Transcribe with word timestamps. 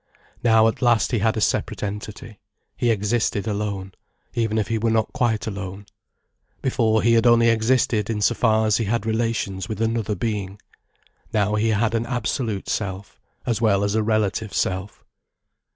Now 0.43 0.67
at 0.67 0.81
last 0.81 1.11
he 1.11 1.19
had 1.19 1.37
a 1.37 1.41
separate 1.41 1.83
identity, 1.83 2.39
he 2.75 2.89
existed 2.89 3.45
alone, 3.47 3.91
even 4.33 4.57
if 4.57 4.67
he 4.67 4.79
were 4.79 4.89
not 4.89 5.13
quite 5.13 5.45
alone. 5.45 5.85
Before 6.63 7.03
he 7.03 7.13
had 7.13 7.27
only 7.27 7.49
existed 7.49 8.09
in 8.09 8.19
so 8.19 8.33
far 8.33 8.65
as 8.65 8.77
he 8.77 8.85
had 8.85 9.05
relations 9.05 9.69
with 9.69 9.79
another 9.79 10.15
being. 10.15 10.59
Now 11.31 11.53
he 11.53 11.69
had 11.69 11.93
an 11.93 12.07
absolute 12.07 12.67
self—as 12.67 13.61
well 13.61 13.83
as 13.83 13.93
a 13.93 14.01
relative 14.01 14.55
self. 14.55 15.03